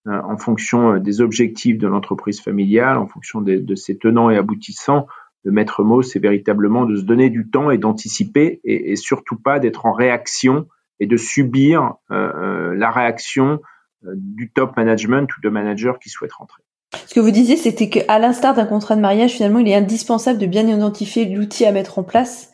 en 0.08 0.38
fonction 0.38 0.98
des 0.98 1.22
objectifs 1.22 1.78
de 1.78 1.88
l'entreprise 1.88 2.42
familiale, 2.42 2.98
en 2.98 3.08
fonction 3.08 3.42
de, 3.42 3.76
ses 3.76 3.98
tenants 3.98 4.30
et 4.30 4.38
aboutissants. 4.38 5.08
Le 5.44 5.52
maître 5.52 5.84
mot, 5.84 6.02
c'est 6.02 6.20
véritablement 6.20 6.86
de 6.86 6.96
se 6.96 7.04
donner 7.04 7.30
du 7.30 7.50
temps 7.50 7.72
et 7.72 7.78
d'anticiper 7.78 8.60
et, 8.64 8.96
surtout 8.96 9.38
pas 9.38 9.60
d'être 9.60 9.86
en 9.86 9.94
réaction 9.94 10.68
et 11.00 11.08
de 11.08 11.18
subir 11.18 11.96
la 12.10 12.92
réaction 12.92 13.60
du 14.04 14.52
top 14.52 14.78
management 14.78 15.28
ou 15.38 15.42
de 15.42 15.50
managers 15.50 15.94
qui 16.02 16.10
souhaitent 16.10 16.34
rentrer. 16.34 16.64
Ce 16.94 17.14
que 17.14 17.20
vous 17.20 17.32
disiez, 17.32 17.58
c'était 17.58 17.90
qu'à 17.90 18.20
l'instar 18.20 18.54
d'un 18.56 18.66
contrat 18.66 18.96
de 18.96 19.02
mariage, 19.02 19.34
finalement, 19.34 19.60
il 19.60 19.68
est 19.68 19.76
indispensable 19.76 20.40
de 20.40 20.46
bien 20.46 20.68
identifier 20.68 21.26
l'outil 21.26 21.66
à 21.66 21.72
mettre 21.72 22.00
en 22.00 22.04
place, 22.04 22.54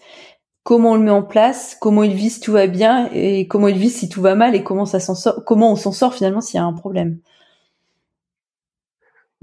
comment 0.63 0.91
on 0.91 0.95
le 0.95 1.03
met 1.03 1.11
en 1.11 1.23
place, 1.23 1.77
comment 1.79 2.03
il 2.03 2.13
vit 2.13 2.29
si 2.29 2.39
tout 2.39 2.53
va 2.53 2.67
bien 2.67 3.09
et 3.13 3.47
comment 3.47 3.67
il 3.67 3.77
vit 3.77 3.89
si 3.89 4.09
tout 4.09 4.21
va 4.21 4.35
mal 4.35 4.55
et 4.55 4.63
comment 4.63 4.83
on 4.83 5.75
s'en 5.75 5.91
sort 5.91 6.13
finalement 6.13 6.41
s'il 6.41 6.57
y 6.57 6.61
a 6.61 6.65
un 6.65 6.73
problème. 6.73 7.19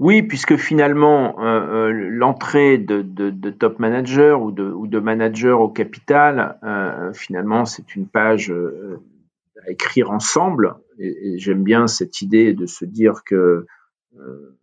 Oui, 0.01 0.23
puisque 0.23 0.55
finalement, 0.57 1.39
euh, 1.43 1.89
euh, 1.91 2.09
l'entrée 2.09 2.79
de, 2.79 3.03
top 3.51 3.77
manager 3.77 4.41
ou 4.41 4.51
de, 4.51 4.63
ou 4.63 4.87
manager 4.99 5.61
au 5.61 5.69
capital, 5.69 6.57
euh, 6.63 7.13
finalement, 7.13 7.65
c'est 7.65 7.95
une 7.95 8.07
page 8.07 8.51
à 9.63 9.69
écrire 9.69 10.09
ensemble. 10.09 10.73
et 10.97 11.37
j'aime 11.37 11.61
bien 11.61 11.85
cette 11.85 12.23
idée 12.23 12.55
de 12.55 12.65
se 12.65 12.83
dire 12.83 13.23
que 13.23 13.67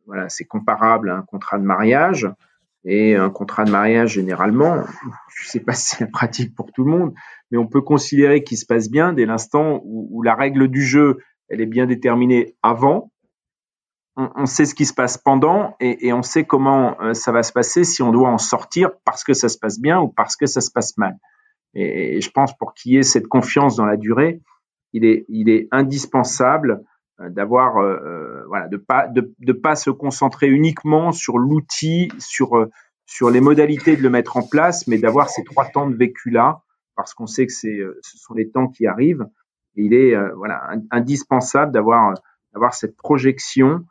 voilà, 0.07 0.29
c'est 0.29 0.45
comparable 0.45 1.09
à 1.09 1.19
un 1.19 1.23
contrat 1.23 1.61
de 1.61 1.65
mariage. 1.65 2.29
Et 2.85 3.15
un 3.15 3.31
contrat 3.31 3.65
de 3.65 3.71
mariage, 3.71 4.15
généralement, 4.15 4.83
je 5.37 5.45
ne 5.45 5.51
sais 5.51 5.61
pas 5.61 5.73
si 5.75 5.95
c'est 5.95 6.11
pratique 6.11 6.53
pour 6.53 6.73
tout 6.73 6.83
le 6.83 6.91
monde, 6.91 7.15
mais 7.53 7.59
on 7.59 7.69
peut 7.69 7.83
considérer 7.83 8.43
qu'il 8.43 8.59
se 8.59 8.67
passe 8.67 8.91
bien 8.91 9.13
dès 9.13 9.25
l'instant 9.25 9.83
où, 9.85 10.21
la 10.21 10.35
règle 10.35 10.67
du 10.67 10.83
jeu, 10.83 11.19
elle 11.49 11.61
est 11.61 11.67
bien 11.67 11.87
déterminée 11.87 12.57
avant. 12.65 13.13
On, 14.21 14.47
sait 14.47 14.65
ce 14.65 14.75
qui 14.75 14.85
se 14.85 14.93
passe 14.93 15.17
pendant 15.17 15.77
et, 15.79 16.13
on 16.13 16.25
sait 16.25 16.45
comment 16.45 17.01
euh, 17.01 17.15
ça 17.15 17.31
va 17.31 17.45
se 17.45 17.53
passer 17.53 17.85
si 17.85 18.03
on 18.03 18.11
doit 18.11 18.31
en 18.31 18.39
sortir 18.39 18.91
parce 19.05 19.23
que 19.23 19.33
ça 19.33 19.49
se 19.49 19.57
passe 19.57 19.79
bien 19.79 20.01
ou 20.01 20.09
parce 20.09 20.35
que 20.35 20.47
ça 20.47 20.61
se 20.61 20.73
passe 20.73 20.99
mal. 20.99 21.17
Et, 21.75 22.21
je 22.21 22.31
pense 22.31 22.57
pour 22.57 22.75
qu'il 22.75 22.95
y 22.95 22.97
ait 22.97 23.05
cette 23.05 23.29
confiance 23.29 23.77
dans 23.77 23.87
la 23.87 23.97
durée, 23.97 24.41
il 24.93 25.05
est, 25.05 25.25
il 25.29 25.49
est 25.49 25.69
indispensable 25.71 26.83
euh, 27.21 27.31
d'avoir 27.31 27.79
euh, 27.79 27.99
euh, 28.05 28.45
voilà 28.47 28.69
de 28.69 28.77
pas 28.77 29.09
de, 29.09 29.35
de 29.41 29.53
pas 29.53 29.75
se 29.75 29.91
concentrer 29.91 30.49
uniquement 30.49 31.11
sur 31.11 31.39
l'outil 31.39 32.13
sur 32.19 32.69
sur 33.07 33.31
les 33.31 33.41
modalités 33.41 33.97
de 33.97 34.03
le 34.03 34.11
mettre 34.11 34.37
en 34.37 34.43
place 34.47 34.87
mais 34.87 34.99
d'avoir 34.99 35.29
ces 35.29 35.43
trois 35.43 35.65
temps 35.65 35.89
de 35.89 35.97
vécu 35.97 36.31
là 36.31 36.63
parce 36.95 37.15
qu'on 37.15 37.27
sait 37.27 37.47
que 37.47 37.53
c'est 37.53 37.81
ce 38.03 38.19
sont 38.19 38.35
les 38.35 38.51
temps 38.51 38.69
qui 38.69 38.87
arrivent 38.87 39.27
et 39.75 39.83
il 39.83 39.95
est 39.95 40.15
voilà 40.37 40.71
indispensable 40.93 41.73
d'avoir 41.73 42.15
d'avoir 42.53 42.75
cette 42.75 42.97
projection 42.97 43.85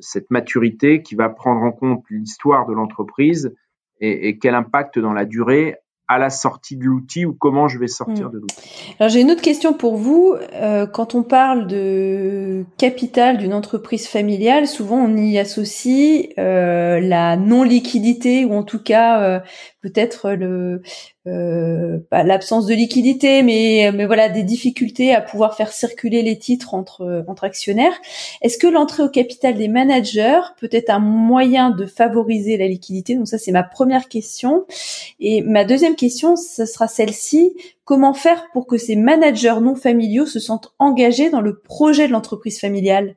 cette 0.00 0.30
maturité 0.30 1.02
qui 1.02 1.14
va 1.14 1.28
prendre 1.28 1.62
en 1.62 1.72
compte 1.72 2.04
l'histoire 2.10 2.66
de 2.66 2.74
l'entreprise 2.74 3.54
et, 4.00 4.28
et, 4.28 4.38
quel 4.38 4.54
impact 4.54 4.98
dans 4.98 5.12
la 5.12 5.24
durée 5.24 5.76
à 6.08 6.18
la 6.18 6.30
sortie 6.30 6.76
de 6.76 6.84
l'outil 6.84 7.24
ou 7.26 7.34
comment 7.34 7.66
je 7.66 7.78
vais 7.78 7.88
sortir 7.88 8.28
hmm. 8.28 8.32
de 8.32 8.38
l'outil. 8.38 8.94
Alors 8.98 9.10
j'ai 9.10 9.20
une 9.20 9.30
autre 9.30 9.42
question 9.42 9.74
pour 9.74 9.96
vous. 9.96 10.36
Euh, 10.52 10.86
quand 10.86 11.14
on 11.14 11.22
parle 11.22 11.66
de 11.66 12.64
capital 12.78 13.38
d'une 13.38 13.52
entreprise 13.52 14.06
familiale, 14.06 14.68
souvent 14.68 14.98
on 14.98 15.16
y 15.16 15.38
associe 15.38 16.28
euh, 16.38 17.00
la 17.00 17.36
non 17.36 17.64
liquidité 17.64 18.44
ou 18.44 18.52
en 18.54 18.62
tout 18.62 18.82
cas 18.82 19.20
euh, 19.20 19.40
peut-être 19.82 20.30
le 20.30 20.82
euh, 21.26 21.98
l'absence 22.12 22.66
de 22.66 22.74
liquidité, 22.74 23.42
mais 23.42 23.90
mais 23.94 24.06
voilà 24.06 24.28
des 24.28 24.42
difficultés 24.42 25.14
à 25.14 25.20
pouvoir 25.20 25.56
faire 25.56 25.72
circuler 25.72 26.22
les 26.22 26.38
titres 26.38 26.74
entre 26.74 27.24
entre 27.26 27.44
actionnaires. 27.44 27.94
Est-ce 28.42 28.58
que 28.58 28.66
l'entrée 28.66 29.02
au 29.02 29.08
capital 29.08 29.54
des 29.54 29.68
managers 29.68 30.40
peut 30.60 30.68
être 30.72 30.90
un 30.90 30.98
moyen 30.98 31.70
de 31.70 31.86
favoriser 31.86 32.56
la 32.56 32.68
liquidité? 32.68 33.14
Donc 33.14 33.28
ça 33.28 33.38
c'est 33.38 33.52
ma 33.52 33.62
première 33.62 34.08
question. 34.08 34.66
Et 35.20 35.42
ma 35.42 35.64
deuxième 35.64 35.96
question, 35.96 36.36
ce 36.36 36.64
sera 36.66 36.88
celle-ci 36.88 37.54
comment 37.86 38.12
faire 38.12 38.50
pour 38.52 38.66
que 38.66 38.76
ces 38.76 38.96
managers 38.96 39.60
non 39.62 39.74
familiaux 39.74 40.26
se 40.26 40.40
sentent 40.40 40.74
engagés 40.78 41.30
dans 41.30 41.40
le 41.40 41.58
projet 41.58 42.08
de 42.08 42.12
l'entreprise 42.12 42.60
familiale? 42.60 43.16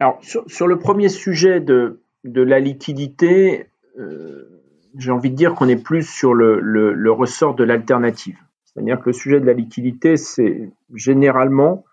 Alors, 0.00 0.18
sur, 0.22 0.50
sur, 0.50 0.66
le 0.66 0.78
premier 0.78 1.10
sujet 1.10 1.60
de, 1.60 2.02
de 2.24 2.40
la 2.40 2.58
liquidité, 2.58 3.66
euh, 3.98 4.59
j'ai 4.96 5.10
envie 5.10 5.30
de 5.30 5.36
dire 5.36 5.54
qu'on 5.54 5.68
est 5.68 5.82
plus 5.82 6.08
sur 6.08 6.34
le, 6.34 7.10
ressort 7.10 7.54
de 7.54 7.64
l'alternative. 7.64 8.38
C'est-à-dire 8.64 9.00
que 9.00 9.10
le 9.10 9.12
sujet 9.12 9.40
de 9.40 9.46
la 9.46 9.52
liquidité, 9.52 10.16
c'est 10.16 10.70
généralement 10.94 11.84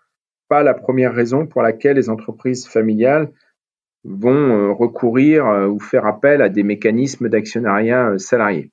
pas 0.48 0.62
la 0.62 0.74
première 0.74 1.12
raison 1.12 1.46
pour 1.46 1.62
laquelle 1.62 1.96
les 1.96 2.08
entreprises 2.08 2.66
familiales 2.66 3.32
vont 4.04 4.30
euh, 4.30 4.72
recourir 4.72 5.46
euh, 5.46 5.66
ou 5.66 5.78
faire 5.78 6.06
appel 6.06 6.40
à 6.40 6.48
des 6.48 6.62
mécanismes 6.62 7.28
d'actionnariat 7.28 8.16
salarié. 8.16 8.70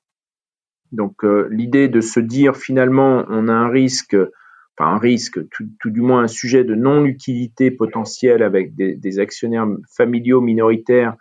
Donc 0.92 1.24
l'idée 1.50 1.88
de 1.88 2.00
se 2.00 2.20
dire 2.20 2.56
finalement 2.56 3.24
on 3.28 3.48
a 3.48 3.52
un 3.52 3.68
risque, 3.68 4.16
enfin 4.78 4.92
un 4.92 4.98
risque, 4.98 5.40
tout, 5.50 5.90
du 5.90 6.00
moins 6.00 6.22
un 6.22 6.28
sujet 6.28 6.62
de 6.62 6.76
non-utilité 6.76 7.72
potentielle 7.72 8.40
avec 8.44 8.76
des 8.76 9.18
actionnaires 9.18 9.66
familiaux 9.96 10.40
minoritaires 10.40 11.16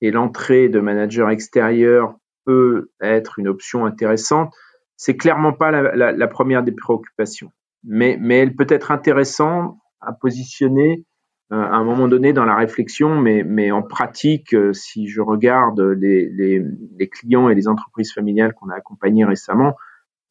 et 0.00 0.10
l'entrée 0.10 0.68
de 0.68 0.80
managers 0.80 1.28
extérieurs 1.30 2.16
peut 2.46 2.90
être 3.02 3.38
une 3.38 3.48
option 3.48 3.84
intéressante. 3.84 4.54
C'est 4.96 5.16
clairement 5.16 5.52
pas 5.52 5.70
la, 5.70 6.28
première 6.28 6.62
des 6.62 6.72
préoccupations, 6.72 7.52
mais, 7.84 8.16
mais 8.18 8.38
elle 8.38 8.54
peut 8.54 8.66
être 8.70 8.90
intéressante 8.90 9.76
à 10.00 10.12
positionner 10.12 11.04
euh, 11.52 11.56
à 11.56 11.76
un 11.76 11.84
moment 11.84 12.08
donné 12.08 12.32
dans 12.32 12.46
la 12.46 12.56
réflexion, 12.56 13.20
mais, 13.20 13.44
mais 13.44 13.70
en 13.70 13.82
pratique, 13.82 14.54
euh, 14.54 14.72
si 14.72 15.06
je 15.06 15.20
regarde 15.20 15.80
les, 15.80 16.28
les, 16.30 17.08
clients 17.08 17.50
et 17.50 17.54
les 17.54 17.68
entreprises 17.68 18.12
familiales 18.12 18.54
qu'on 18.54 18.70
a 18.70 18.74
accompagnées 18.74 19.24
récemment, 19.24 19.76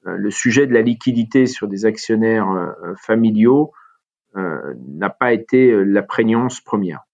euh, 0.07 0.15
le 0.17 0.31
sujet 0.31 0.65
de 0.65 0.74
la 0.74 0.81
liquidité 0.81 1.45
sur 1.45 1.67
des 1.67 1.86
actionnaires 1.86 2.75
familiaux 2.98 3.72
n'a 4.36 5.10
pas 5.10 5.31
été 5.31 5.86
la 5.86 6.03
prégnance 6.03 6.60
première 6.60 7.05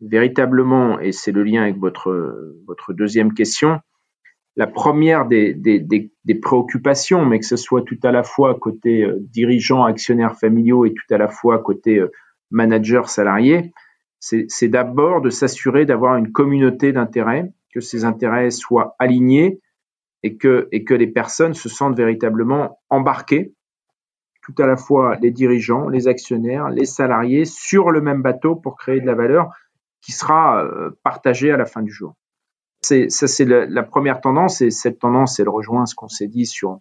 véritablement, 0.00 1.00
et 1.00 1.12
c'est 1.12 1.32
le 1.32 1.42
lien 1.42 1.62
avec 1.62 1.78
votre, 1.78 2.54
votre 2.66 2.92
deuxième 2.92 3.32
question, 3.34 3.80
la 4.56 4.66
première 4.66 5.26
des, 5.26 6.10
préoccupations, 6.40 7.24
mais 7.24 7.40
que 7.40 7.46
ce 7.46 7.56
soit 7.56 7.82
tout 7.82 7.98
à 8.02 8.12
la 8.12 8.22
fois 8.22 8.54
côté 8.54 9.02
euh, 9.02 9.18
dirigeants, 9.20 9.84
actionnaires 9.84 10.36
familiaux 10.38 10.84
et 10.84 10.94
tout 10.94 11.14
à 11.14 11.18
la 11.18 11.28
fois 11.28 11.58
côté 11.58 11.98
euh, 11.98 12.10
managers 12.50 13.06
salariés, 13.06 13.72
c'est 14.20 14.68
d'abord 14.68 15.20
de 15.20 15.28
s'assurer 15.28 15.84
d'avoir 15.84 16.16
une 16.16 16.32
communauté 16.32 16.92
d'intérêts, 16.92 17.52
que 17.74 17.80
ces 17.80 18.06
intérêts 18.06 18.50
soient 18.50 18.96
alignés 18.98 19.60
et 20.22 20.38
que, 20.38 20.68
les 20.72 21.06
personnes 21.06 21.52
se 21.52 21.68
sentent 21.68 21.96
véritablement 21.96 22.80
embarquées, 22.88 23.52
tout 24.40 24.54
à 24.58 24.66
la 24.66 24.76
fois 24.76 25.16
les 25.20 25.30
dirigeants, 25.30 25.88
les 25.90 26.08
actionnaires, 26.08 26.70
les 26.70 26.86
salariés, 26.86 27.44
sur 27.44 27.90
le 27.90 28.00
même 28.00 28.22
bateau 28.22 28.56
pour 28.56 28.76
créer 28.76 29.00
de 29.00 29.06
la 29.06 29.14
valeur 29.14 29.50
qui 30.00 30.12
sera 30.12 30.64
euh, 30.64 30.90
partagé 31.02 31.50
à 31.50 31.58
la 31.58 31.66
fin 31.66 31.82
du 31.82 31.92
jour. 31.92 32.14
Ça, 32.84 33.26
c'est 33.26 33.44
la, 33.44 33.82
première 33.82 34.20
tendance, 34.20 34.60
et 34.60 34.70
cette 34.70 34.98
tendance, 34.98 35.40
elle 35.40 35.48
rejoint 35.48 35.86
ce 35.86 35.94
qu'on 35.94 36.08
s'est 36.08 36.28
dit 36.28 36.46
sur, 36.46 36.80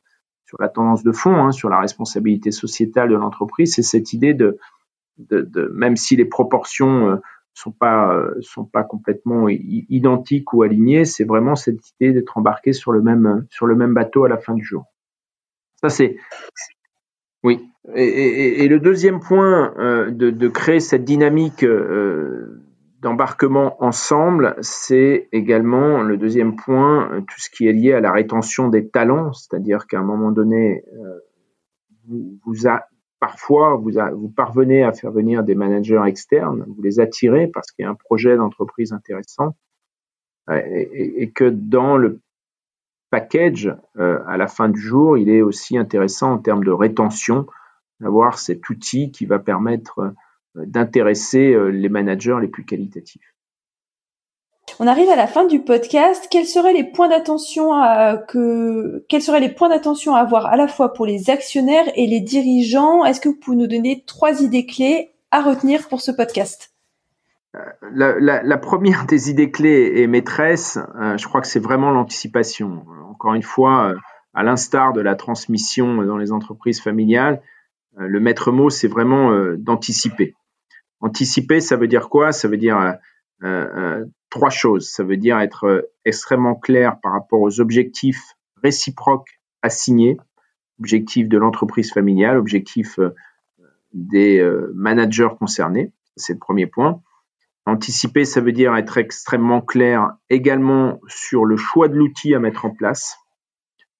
la 0.59 0.69
tendance 0.69 1.03
de 1.03 1.11
fond, 1.11 1.35
hein, 1.35 1.51
sur 1.51 1.69
la 1.69 1.79
responsabilité 1.79 2.51
sociétale 2.51 3.09
de 3.09 3.15
l'entreprise, 3.15 3.73
c'est 3.73 3.81
cette 3.81 4.13
idée 4.13 4.35
de, 4.35 4.59
même 5.73 5.95
si 5.95 6.15
les 6.15 6.25
proportions 6.25 7.09
euh, 7.09 7.15
sont 7.53 7.71
pas 7.71 8.13
euh, 8.13 8.83
complètement 8.87 9.47
identiques 9.49 10.53
ou 10.53 10.61
alignées, 10.61 11.05
c'est 11.05 11.23
vraiment 11.23 11.55
cette 11.55 11.79
idée 11.99 12.13
d'être 12.13 12.37
embarqué 12.37 12.71
sur 12.71 12.91
le 12.91 13.01
même 13.01 13.93
bateau 13.93 14.25
à 14.25 14.29
la 14.29 14.37
fin 14.37 14.53
du 14.53 14.63
jour. 14.63 14.85
Ça 15.81 15.89
c'est 15.89 16.17
oui. 17.43 17.69
Et, 17.93 18.67
le 18.69 18.79
deuxième 18.79 19.19
point 19.19 19.73
euh, 19.77 20.09
de, 20.09 20.29
de, 20.29 20.47
créer 20.47 20.79
cette 20.79 21.03
dynamique 21.03 21.63
euh, 21.63 22.63
d'embarquement 23.03 23.83
ensemble, 23.83 24.55
c'est 24.61 25.27
également 25.33 26.01
le 26.01 26.15
deuxième 26.15 26.55
point, 26.55 27.11
euh, 27.11 27.19
tout 27.19 27.39
ce 27.39 27.49
qui 27.49 27.67
est 27.67 27.73
lié 27.73 27.91
à 27.91 27.99
la 27.99 28.13
rétention 28.13 28.69
des 28.69 28.87
talents, 28.87 29.33
c'est-à-dire 29.33 29.87
qu'à 29.87 29.99
un 29.99 30.03
moment 30.03 30.31
donné, 30.31 30.85
euh, 30.93 31.19
vous, 32.07 32.39
parfois 33.19 33.75
vous, 33.75 34.29
parvenez 34.29 34.83
à 34.83 34.93
faire 34.93 35.11
venir 35.11 35.43
des 35.43 35.53
managers 35.53 36.01
externes, 36.05 36.63
vous 36.65 36.81
les 36.81 37.01
attirez 37.01 37.47
parce 37.47 37.71
qu'il 37.71 37.83
y 37.83 37.85
a 37.85 37.91
un 37.91 37.95
projet 37.95 38.37
d'entreprise 38.37 38.93
intéressant, 38.93 39.55
euh, 40.49 40.61
et, 40.65 41.29
que 41.29 41.49
dans 41.49 41.97
le 41.97 42.21
package, 43.11 43.75
à 43.95 44.37
la 44.37 44.47
fin 44.47 44.69
du 44.69 44.79
jour, 44.79 45.19
il 45.19 45.29
est 45.29 45.43
aussi 45.43 45.77
intéressant 45.77 46.31
en 46.31 46.37
termes 46.39 46.63
de 46.63 46.71
rétention 46.71 47.45
d'avoir 47.99 48.39
cet 48.39 48.67
outil 48.69 49.11
qui 49.11 49.27
va 49.27 49.37
permettre 49.37 50.15
d'intéresser 50.55 51.55
les 51.71 51.89
managers 51.89 52.37
les 52.41 52.47
plus 52.47 52.65
qualitatifs. 52.65 53.33
On 54.79 54.87
arrive 54.87 55.09
à 55.09 55.15
la 55.15 55.27
fin 55.27 55.45
du 55.45 55.59
podcast. 55.61 56.27
Quels 56.31 56.45
seraient 56.45 56.73
les 56.73 56.83
points 56.83 57.09
d'attention 57.09 57.73
à, 57.73 58.17
que, 58.17 59.05
quels 59.07 59.21
seraient 59.21 59.39
les 59.39 59.53
points 59.53 59.69
d'attention 59.69 60.15
à 60.15 60.19
avoir 60.19 60.47
à 60.47 60.55
la 60.55 60.67
fois 60.67 60.93
pour 60.93 61.05
les 61.05 61.29
actionnaires 61.29 61.85
et 61.95 62.07
les 62.07 62.21
dirigeants? 62.21 63.05
Est-ce 63.05 63.21
que 63.21 63.29
vous 63.29 63.35
pouvez 63.39 63.57
nous 63.57 63.67
donner 63.67 64.03
trois 64.07 64.41
idées 64.41 64.65
clés 64.65 65.11
à 65.31 65.41
retenir 65.41 65.87
pour 65.89 66.01
ce 66.01 66.11
podcast? 66.11 66.73
Euh, 67.55 67.59
la, 67.91 68.57
première 68.57 69.05
des 69.07 69.29
idées 69.29 69.51
clés 69.51 69.91
et 69.95 70.07
maîtresse, 70.07 70.79
euh, 70.99 71.17
je 71.17 71.27
crois 71.27 71.41
que 71.41 71.47
c'est 71.47 71.59
vraiment 71.59 71.91
l'anticipation. 71.91 72.83
Encore 73.09 73.35
une 73.35 73.43
fois, 73.43 73.89
euh, 73.89 73.95
à 74.33 74.41
l'instar 74.41 74.93
de 74.93 75.01
la 75.01 75.15
transmission 75.15 76.01
dans 76.01 76.17
les 76.17 76.31
entreprises 76.31 76.81
familiales, 76.81 77.41
le 77.95 78.19
maître 78.19 78.51
mot, 78.51 78.71
c'est 78.71 78.87
vraiment 78.87 79.31
d'anticiper. 79.55 80.33
Anticiper, 81.03 81.59
ça 81.59 81.75
veut 81.75 81.87
dire 81.87 82.07
quoi? 82.07 82.31
Ça 82.31 82.47
veut 82.47 82.57
dire 82.57 82.97
trois 84.33 84.49
choses. 84.49 84.89
Ça 84.89 85.03
veut 85.03 85.17
dire 85.17 85.37
être 85.39 85.65
euh, 85.65 85.81
extrêmement 86.05 86.55
clair 86.55 86.99
par 87.01 87.11
rapport 87.11 87.39
aux 87.41 87.59
objectifs 87.59 88.35
réciproques 88.63 89.39
assignés, 89.61 90.17
objectifs 90.79 91.29
de 91.29 91.37
l'entreprise 91.37 91.93
familiale, 91.93 92.37
objectifs 92.37 92.97
euh, 92.97 93.13
des 93.93 94.39
euh, 94.39 94.71
managers 94.75 95.29
concernés. 95.37 95.91
C'est 96.15 96.33
le 96.33 96.39
premier 96.39 96.65
point. 96.65 97.01
Anticiper, 97.67 98.25
ça 98.25 98.41
veut 98.41 98.53
dire 98.53 98.75
être 98.75 98.97
extrêmement 98.97 99.61
clair 99.61 100.09
également 100.29 100.99
sur 101.07 101.45
le 101.45 101.55
choix 101.55 101.87
de 101.87 101.95
l'outil 101.95 102.33
à 102.33 102.39
mettre 102.39 102.65
en 102.65 102.71
place. 102.71 103.17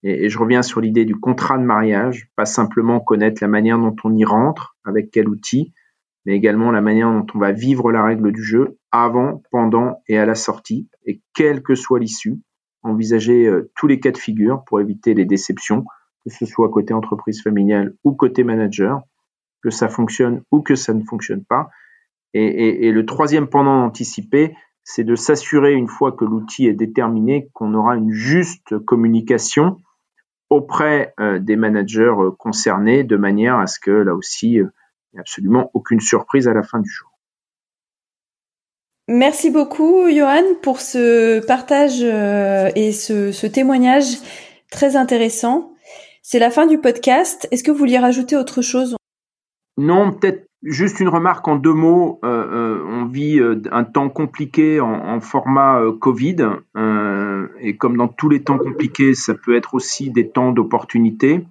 Et, 0.02 0.26
et 0.26 0.30
je 0.30 0.40
reviens 0.40 0.64
sur 0.64 0.82
l'idée 0.82 1.06
du 1.06 1.16
contrat 1.16 1.60
de 1.60 1.64
mariage, 1.64 2.30
pas 2.36 2.46
simplement 2.46 3.00
connaître 3.00 3.42
la 3.42 3.48
manière 3.48 3.78
dont 3.78 3.96
on 4.04 4.16
y 4.16 4.26
rentre, 4.26 4.78
avec 4.84 5.12
quel 5.12 5.30
outil, 5.30 5.74
mais 6.26 6.36
également 6.36 6.72
la 6.72 6.82
manière 6.82 7.12
dont 7.12 7.26
on 7.36 7.40
va 7.40 7.52
vivre 7.52 7.92
la 7.92 8.04
règle 8.04 8.32
du 8.32 8.44
jeu 8.44 8.78
avant, 8.92 9.42
pendant 9.52 10.02
et 10.08 10.18
à 10.18 10.26
la 10.26 10.36
sortie, 10.36 10.88
et 11.06 11.22
quelle 11.34 11.62
que 11.62 11.76
soit 11.76 12.00
l'issue, 12.00 12.40
envisager 12.84 13.48
euh, 13.48 13.72
tous 13.76 13.88
les 13.88 14.00
cas 14.00 14.12
de 14.12 14.18
figure 14.18 14.64
pour 14.66 14.80
éviter 14.80 15.14
les 15.14 15.26
déceptions, 15.26 15.86
que 16.24 16.32
ce 16.32 16.46
soit 16.46 16.70
côté 16.70 16.94
entreprise 16.94 17.42
familiale 17.42 17.96
ou 18.04 18.14
côté 18.14 18.44
manager, 18.44 19.02
que 19.62 19.70
ça 19.70 19.90
fonctionne 19.90 20.44
ou 20.52 20.62
que 20.62 20.76
ça 20.76 20.94
ne 20.94 21.04
fonctionne 21.04 21.44
pas. 21.44 21.70
Et, 22.36 22.92
le 22.92 23.06
troisième 23.06 23.48
pendant 23.48 23.84
anticipé, 23.84 24.56
c'est 24.84 25.04
de 25.04 25.16
s'assurer 25.16 25.74
une 25.74 25.88
fois 25.88 26.12
que 26.14 26.26
l'outil 26.26 26.66
est 26.66 26.74
déterminé 26.74 27.50
qu'on 27.54 27.76
aura 27.76 27.96
une 27.96 28.12
juste 28.12 28.80
communication 28.86 29.78
auprès 30.50 31.14
euh, 31.20 31.38
des 31.38 31.56
managers 31.56 32.14
euh, 32.18 32.32
concernés 32.32 33.04
de 33.04 33.16
manière 33.18 33.60
à 33.60 33.68
ce 33.68 33.80
que 33.80 33.92
là 33.92 34.16
aussi 34.16 34.60
absolument 35.20 35.70
aucune 35.74 36.00
surprise 36.00 36.48
à 36.48 36.54
la 36.54 36.64
fin 36.64 36.80
du 36.80 36.90
jour. 36.90 37.14
Merci 39.10 39.52
beaucoup, 39.52 40.10
Johan, 40.10 40.44
pour 40.62 40.80
ce 40.80 41.46
partage 41.46 42.00
euh, 42.02 42.70
et 42.76 42.94
ce, 42.94 43.46
témoignage 43.48 44.06
très 44.72 44.96
intéressant. 44.96 45.74
C'est 46.22 46.40
la 46.40 46.50
fin 46.50 46.68
du 46.68 46.78
podcast. 46.78 47.48
Est-ce 47.52 47.66
que 47.66 47.72
vous 47.72 47.78
vouliez 47.78 48.00
rajouter 48.00 48.38
autre 48.38 48.62
chose? 48.62 48.96
Non, 49.78 50.14
peut-être 50.14 50.48
juste 50.64 51.02
une 51.02 51.10
remarque 51.10 51.46
en 51.50 51.58
deux 51.58 51.74
mots. 51.74 52.22
Euh, 52.24 52.28
euh, 52.30 52.86
on 52.88 53.06
vit 53.06 53.42
un 53.72 53.84
temps 53.84 54.08
compliqué 54.08 54.80
en, 54.80 55.20
format 55.20 55.82
Covid. 56.00 56.38
et 57.60 57.78
comme 57.78 57.98
dans 57.98 58.08
tous 58.08 58.30
les 58.30 58.42
temps 58.42 58.58
compliqués, 58.58 59.16
ça 59.16 59.34
peut 59.34 59.58
être 59.58 59.74
aussi 59.74 60.12
des 60.12 60.30
temps 60.30 60.54
d'opportunité. 60.54 61.46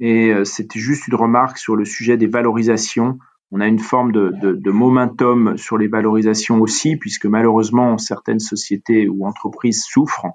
Et 0.00 0.32
c'était 0.44 0.80
juste 0.80 1.06
une 1.08 1.14
remarque 1.14 1.56
sur 1.56 1.76
le 1.76 1.84
sujet 1.84 2.16
des 2.16 2.26
valorisations 2.26 3.18
on 3.54 3.60
a 3.60 3.68
une 3.68 3.78
forme 3.78 4.10
de, 4.10 4.70
momentum 4.70 5.56
sur 5.56 5.78
les 5.78 5.86
valorisations 5.86 6.60
aussi, 6.60 6.96
puisque 6.96 7.26
malheureusement 7.26 7.98
certaines 7.98 8.40
sociétés 8.40 9.08
ou 9.08 9.26
entreprises 9.26 9.84
souffrent. 9.84 10.26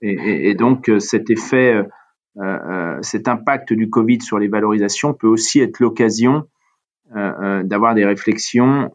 Et, 0.00 0.54
donc 0.54 0.88
euh, 0.88 1.00
cet 1.00 1.30
effet, 1.30 1.74
euh, 1.74 1.84
euh, 2.40 2.98
cet 3.02 3.26
impact 3.26 3.72
du 3.72 3.90
Covid 3.90 4.20
sur 4.20 4.38
les 4.38 4.46
valorisations 4.46 5.14
peut 5.14 5.26
aussi 5.26 5.60
être 5.60 5.80
l'occasion 5.80 6.44
d'avoir 7.64 7.94
des 7.94 8.04
réflexions 8.04 8.90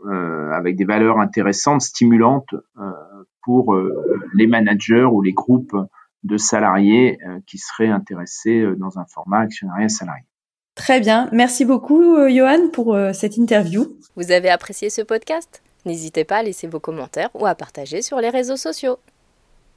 avec 0.51 0.75
des 0.75 0.83
valeurs 0.83 1.19
intéressantes, 1.19 1.81
stimulantes 1.81 2.53
pour 3.43 3.77
les 4.33 4.47
managers 4.47 5.05
ou 5.05 5.21
les 5.21 5.31
groupes 5.31 5.73
de 6.23 6.37
salariés 6.37 7.17
qui 7.47 7.57
seraient 7.57 7.89
intéressés 7.89 8.65
dans 8.77 8.99
un 8.99 9.05
format 9.05 9.39
actionnariat 9.39 9.89
salarié. 9.89 10.25
Très 10.79 11.01
bien. 11.01 11.27
Merci 11.33 11.65
beaucoup, 11.65 12.15
euh, 12.15 12.29
Johan, 12.29 12.69
pour 12.71 12.95
euh, 12.95 13.11
cette 13.11 13.35
interview. 13.35 13.97
Vous 14.15 14.31
avez 14.31 14.49
apprécié 14.49 14.89
ce 14.89 15.01
podcast? 15.01 15.61
N'hésitez 15.85 16.23
pas 16.23 16.37
à 16.37 16.43
laisser 16.43 16.67
vos 16.67 16.79
commentaires 16.79 17.29
ou 17.33 17.45
à 17.45 17.53
partager 17.53 18.01
sur 18.01 18.21
les 18.21 18.29
réseaux 18.29 18.55
sociaux. 18.55 18.97